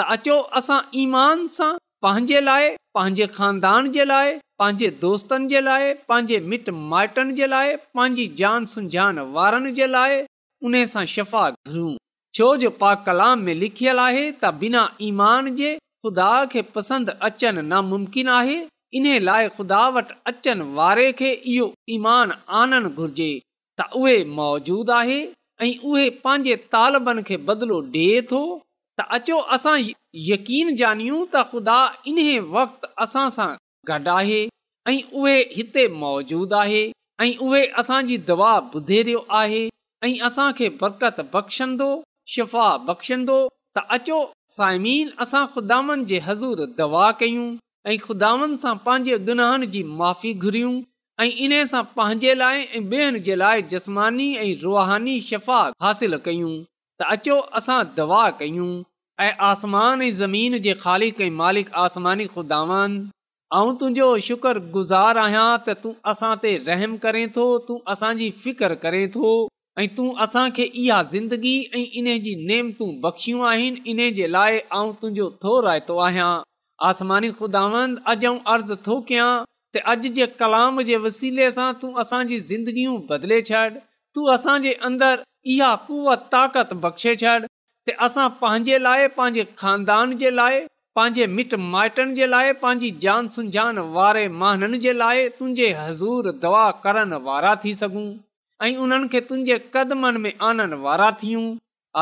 त 0.00 0.06
अचो 0.16 0.36
असां 0.60 0.76
ईमान 1.04 1.42
सां 1.56 1.70
पंहिंजे 2.06 2.40
लाइ 2.48 2.68
पंहिंजे 2.98 3.26
खानदान 3.38 3.90
जे 3.96 4.04
लाइ 4.12 4.30
पंहिंजे 4.62 4.90
दोस्तनि 5.02 5.48
जे 5.54 5.60
लाइ 5.70 5.90
पंहिंजे 6.12 6.38
मिट 6.52 6.70
माइटनि 6.94 7.34
जे 7.40 7.48
लाइ 7.54 7.74
पंहिंजी 7.98 8.26
जान 8.42 8.70
सुझान 8.74 9.18
वारनि 9.38 9.72
जे 9.80 9.90
लाइ 9.96 10.16
उन 10.70 10.78
सां 10.94 11.04
घुरूं 11.34 11.92
छो 12.38 12.48
जो 12.64 12.70
पा 12.84 12.94
कलाम 13.10 13.46
में 13.48 13.54
लिखियल 13.64 14.04
आहे 14.08 14.22
त 14.32 14.54
बिना 14.62 14.86
ईमान 15.10 15.54
जे 15.62 15.74
ख़ुदा 15.84 16.30
खे 16.54 16.62
पसंदि 16.78 17.18
अचनि 17.30 17.68
नामुमकिन 17.74 18.32
आहे 18.40 18.60
इन 18.98 19.06
लाइ 19.24 19.48
ख़ुदा 19.56 19.80
वटि 19.94 20.14
अचनि 20.28 20.64
वारे 20.76 21.10
खे 21.18 21.28
इहो 21.50 21.66
ईमान 21.96 22.32
आनन 22.60 22.88
घुर्जे 23.00 23.28
त 23.80 23.84
उहे 24.00 24.14
मौजूदु 24.38 24.92
आहे 24.94 25.18
ऐं 25.66 25.70
उहे 25.90 26.08
पंहिंजे 26.24 26.56
तालबनि 26.72 27.22
खे 27.28 27.36
बदिलो 27.50 27.76
डि॒ए 27.92 28.22
थो 28.32 28.40
त 28.56 29.06
अचो 29.16 29.36
असां 29.56 29.76
यकीन 30.30 30.74
ॼानियूं 30.82 31.20
त 31.34 31.44
ख़ुदा 31.52 31.76
इन 32.12 32.18
वक़्त 32.56 32.90
असां 33.06 33.26
सां 33.36 33.48
गॾु 33.92 34.10
आहे 34.16 34.40
ऐं 34.88 34.96
उहे 35.22 35.36
हिते 35.54 35.86
मौजूदु 36.02 36.58
आहे 36.64 36.82
ऐं 37.26 37.32
उहे 37.48 37.62
असांजी 37.84 38.18
दवा 38.32 38.50
ॿुधेरियो 38.76 39.24
आहे 39.44 39.62
ऐं 40.08 40.12
असांखे 40.30 40.68
बरकत 40.84 41.22
बख़्शंदो 41.36 41.90
शफ़ा 42.34 42.66
बख़्शंदो 42.90 43.38
त 43.78 43.86
अचो 43.98 44.20
साइमीन 44.60 45.16
असां 45.26 45.46
ख़ुदानि 45.54 46.04
जे 46.14 46.18
हज़ूर 46.30 46.70
दवा 46.82 47.10
कयूं 47.22 47.48
ऐं 47.88 47.98
खुदावन 47.98 48.56
सां 48.62 48.74
पंहिंजे 48.86 49.18
गुनाहनि 49.26 49.66
जी 49.74 49.82
माफ़ी 49.98 50.32
घुरियूं 50.46 50.72
ऐं 51.24 51.28
इन 51.44 51.52
सां 51.72 51.82
पंहिंजे 51.96 52.34
लाइ 52.40 52.64
ॿियनि 52.80 53.20
जे 53.28 53.34
लाइ 53.42 53.62
जसमानी 53.74 54.26
ऐं 54.40 54.48
रुहानी 54.62 55.14
शफ़ा 55.28 55.60
हासिल 55.86 56.16
कयूं 56.26 56.50
त 56.56 57.06
अचो 57.14 57.36
असां 57.60 57.78
दवा 58.00 58.18
कयूं 58.42 58.68
ऐं 59.26 59.30
आसमान 59.52 60.02
ऐं 60.02 60.10
ज़मीन 60.18 60.58
जे 60.66 60.74
ख़ालिक 60.82 61.20
ऐं 61.28 62.26
खुदावन 62.34 62.98
ऐं 63.60 63.76
तुंहिंजो 63.76 64.10
शुक्र 64.28 64.64
गुज़ार 64.76 65.22
आहियां 65.24 65.46
त 65.46 65.76
तूं 65.86 65.94
असां 66.14 66.34
ते 66.44 66.52
रहम 66.68 66.98
करें 67.06 67.24
थो 67.38 67.48
तूं 67.70 67.78
असांजी 67.96 68.30
फिकर 68.44 68.74
करें 68.84 69.02
थो 69.16 69.32
ऐं 69.78 69.88
तूं 70.00 70.10
असां 70.26 70.44
इहा 70.66 71.02
ज़िंदगी 71.16 71.56
ऐं 71.80 71.84
इन 72.02 72.12
जी 72.28 72.36
नेम 72.52 72.70
बख़्शियूं 73.08 73.48
आहिनि 73.54 73.82
इन 73.94 74.06
जे 74.22 74.30
लाइ 74.38 74.62
तुंहिंजो 74.76 75.30
थो 75.46 75.58
रायतो 75.70 76.00
आहियां 76.10 76.30
आसमानी 76.88 77.30
खुदावंद 77.38 77.98
अॼु 78.10 78.14
ऐं 78.28 78.36
अर्ज़ु 78.52 78.76
थो 78.86 78.94
कयां 79.08 79.28
त 79.76 79.80
अॼु 79.92 80.12
जे 80.18 80.26
कलाम 80.42 80.78
जे 80.90 80.96
वसीले 81.06 81.48
सां 81.56 81.66
तूं 81.82 81.90
असांजी 82.02 82.38
ज़िंदगियूं 82.50 82.94
बदिले 83.10 83.40
छॾ 83.48 83.64
तूं 84.18 84.24
असांजे 84.36 84.72
अंदरि 84.88 85.26
इहा 85.56 85.68
कुवत 85.90 86.24
ताक़त 86.36 86.72
बख़्शे 86.86 87.12
छॾ 87.24 87.36
त 87.90 87.96
असां 88.08 88.26
पंहिंजे 88.44 88.78
लाइ 88.86 89.06
पंहिंजे 89.18 89.44
खानदान 89.64 90.16
जे 90.24 90.30
लाइ 90.40 90.58
पंहिंजे 91.00 91.26
मिट 91.36 91.54
माइटनि 91.76 92.16
जे 92.22 92.26
लाइ 92.36 92.56
पंहिंजी 92.66 92.90
जान 93.06 93.28
सुञाण 93.36 93.82
वारे 94.00 94.24
महननि 94.44 94.82
जे 94.88 94.96
लाइ 95.04 95.28
तुंहिंजे 95.36 95.68
हज़ूर 95.84 96.32
दवा 96.46 96.64
करण 96.86 97.14
वारा 97.30 97.54
थी 97.64 97.74
सघूं 97.86 98.06
ऐं 98.68 98.74
उन्हनि 98.86 99.08
खे 99.16 99.20
तुंहिंजे 99.30 99.60
कदमनि 99.76 100.24
में 100.26 100.32
आणण 100.50 100.74
वारा 100.88 101.12
थियूं 101.22 101.46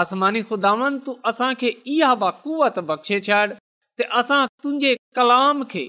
आसमानी 0.05 0.43
खुदावंद 0.53 1.03
तूं 1.09 1.19
असांखे 1.33 1.77
इहा 1.97 2.15
बख़्शे 2.25 3.21
छॾ 3.31 3.45
असां 4.19 4.47
तुंहिंजे 4.63 4.93
कलाम 5.19 5.63
खे 5.75 5.83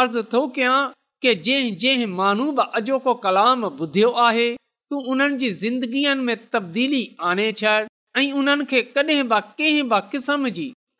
अर्ज़ु 0.00 0.22
थो 0.32 0.40
कयां 0.56 0.78
के 1.24 1.34
जंहिं 1.48 1.72
जंहिं 1.84 2.06
माण्हू 2.20 3.10
कलाम 3.24 3.64
ॿुधियो 3.68 4.10
आहे 4.26 4.48
तूं 4.92 5.02
उन्हनि 5.14 5.50
जी 5.62 6.36
तब्दीली 6.54 7.02
आणे 7.30 7.50
छॾ 7.62 7.74
ऐं 8.20 8.28
उन्हनि 8.42 8.64
खे 8.72 8.82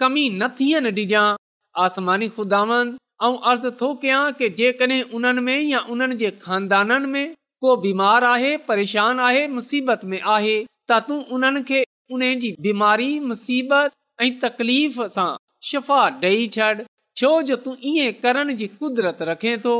कॾहिं 0.03 0.31
न 0.33 0.49
थियनि 0.59 0.91
डिजां 1.01 1.25
आसमानी 1.85 2.29
ख़ुदांदु 2.37 3.71
थो 3.81 3.93
कयां 4.05 4.23
के 4.39 4.49
जेकॾहिं 4.61 5.61
या 5.71 5.81
उन्हनि 5.95 6.17
जे 6.25 6.31
खानदाननि 6.47 7.07
में 7.15 7.35
को 7.65 7.75
बीमार 7.81 8.25
आहे 8.33 8.57
परेशान 8.69 9.19
आहे 9.29 9.47
मुसीबत 9.57 10.05
में 10.13 10.21
आहे 10.35 10.59
त 10.91 11.05
तूं 11.09 11.21
उन्हनि 11.37 11.63
खे 11.73 11.83
उन 12.13 12.21
जी 12.43 12.55
बीमारी 12.61 13.09
मुसीबत 13.31 13.93
ऐं 14.23 14.31
तकलीफ़ 14.45 15.01
सां 15.17 15.31
शफ़ा 15.67 16.01
ॾेई 16.29 16.47
छॾ 16.55 16.73
छो 17.21 17.31
जो 17.51 17.57
तूं 17.67 17.75
ईअं 17.91 18.13
करण 18.23 18.53
जी 18.63 18.67
कुदरत 18.81 19.19
रखे 19.31 19.57
थो 19.67 19.75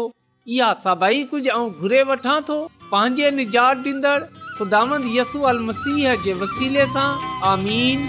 इहा 0.57 0.73
सभई 0.83 1.23
कुझु 1.33 1.51
ऐं 1.55 1.65
घुरे 1.85 2.03
वठां 2.11 2.41
थो 2.51 2.59
पंहिंजे 2.93 3.31
निजात 3.41 3.83
ॾींदड़ 3.87 4.21
ख़ुदांद 4.59 5.09
यसू 5.17 5.41
अल 5.53 5.59
मसीह 5.71 6.15
जे 6.29 6.33
वसीले 6.45 6.87
सां 6.95 7.09
आमीन 7.55 8.07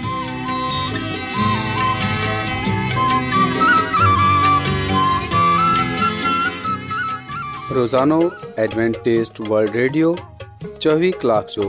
रोज़ानो 7.78 8.22
एडवेंटेज 8.68 9.48
वल्ड 9.52 9.76
रेडियो 9.82 10.14
चोवीह 10.64 11.20
कलाक 11.20 11.52
जो 11.58 11.68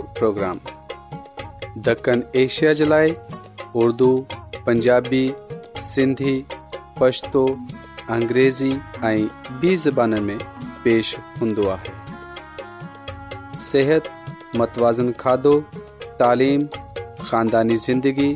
ॾखण 1.88 2.22
एशिया 2.36 2.74
जे 2.80 2.86
लाइ 2.86 3.14
उर्दु 3.84 4.08
पंजाबी 4.66 5.30
सिंधी 5.82 6.34
पछतो 7.00 7.46
अंग्रेज़ी 8.18 8.72
ऐं 9.06 9.28
बि 9.62 9.76
ज़बान 9.86 10.14
में 10.24 10.38
पेश 10.84 11.16
हूंदो 11.42 11.68
आहे 11.76 13.60
सिहत 13.70 14.10
मतवाज़न 14.58 15.12
खाधो 15.20 15.60
तालीम 16.22 16.68
खानदानी 17.22 17.76
ज़िंदगी 17.88 18.34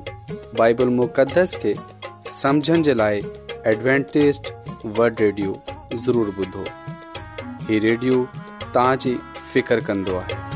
बाइबल 0.58 0.90
मुक़दस 1.00 1.56
खे 1.64 1.74
समुझण 2.42 2.82
जे 2.84 2.94
लाइ 2.94 3.22
एडवेंटेस्ट 3.76 4.54
वड 4.98 5.22
रेडियो 5.22 5.62
ज़रूरु 6.06 6.32
ॿुधो 6.44 6.66
हीउ 7.68 7.80
रेडियो 7.90 8.24
तव्हांजी 8.74 9.16
फिकर 9.54 9.80
कंदो 9.86 10.16
आहे 10.18 10.56